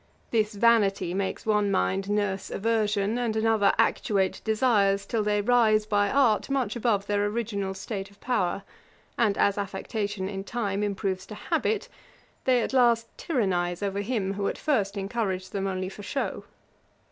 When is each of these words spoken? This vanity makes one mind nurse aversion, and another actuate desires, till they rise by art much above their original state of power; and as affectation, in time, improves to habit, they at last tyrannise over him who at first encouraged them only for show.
This 0.31 0.55
vanity 0.55 1.13
makes 1.13 1.45
one 1.45 1.69
mind 1.69 2.09
nurse 2.09 2.49
aversion, 2.49 3.19
and 3.19 3.35
another 3.35 3.71
actuate 3.77 4.41
desires, 4.43 5.05
till 5.05 5.21
they 5.21 5.43
rise 5.43 5.85
by 5.85 6.09
art 6.09 6.49
much 6.49 6.75
above 6.75 7.05
their 7.05 7.23
original 7.27 7.75
state 7.75 8.09
of 8.09 8.19
power; 8.19 8.63
and 9.15 9.37
as 9.37 9.59
affectation, 9.59 10.27
in 10.27 10.43
time, 10.43 10.81
improves 10.81 11.27
to 11.27 11.35
habit, 11.35 11.87
they 12.45 12.61
at 12.63 12.73
last 12.73 13.15
tyrannise 13.15 13.83
over 13.83 14.01
him 14.01 14.33
who 14.33 14.47
at 14.47 14.57
first 14.57 14.97
encouraged 14.97 15.51
them 15.53 15.67
only 15.67 15.87
for 15.87 16.01
show. 16.01 16.45